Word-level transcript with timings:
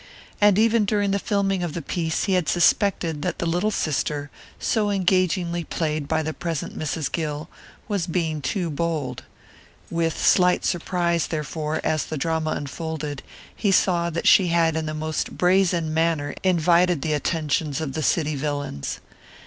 And 0.41 0.57
even 0.57 0.85
during 0.85 1.11
the 1.11 1.19
filming 1.19 1.61
of 1.61 1.75
the 1.75 1.81
piece 1.83 2.23
he 2.23 2.33
had 2.33 2.49
suspected 2.49 3.21
that 3.21 3.37
the 3.37 3.45
little 3.45 3.69
sister, 3.69 4.31
so 4.59 4.89
engagingly 4.89 5.63
played 5.63 6.07
by 6.07 6.23
the 6.23 6.33
present 6.33 6.75
Mrs. 6.75 7.11
Gill, 7.11 7.49
was 7.87 8.07
being 8.07 8.41
too 8.41 8.71
bold. 8.71 9.21
With 9.91 10.17
slight 10.19 10.65
surprise, 10.65 11.27
therefore, 11.27 11.81
as 11.83 12.05
the 12.05 12.17
drama 12.17 12.49
unfolded, 12.53 13.21
he 13.55 13.71
saw 13.71 14.09
that 14.09 14.27
she 14.27 14.47
had 14.47 14.75
in 14.75 14.87
the 14.87 14.95
most 14.95 15.37
brazen 15.37 15.93
manner 15.93 16.33
invited 16.41 17.03
the 17.03 17.13
attentions 17.13 17.79
of 17.79 17.93
the 17.93 18.01
city 18.01 18.35
villains. 18.35 19.01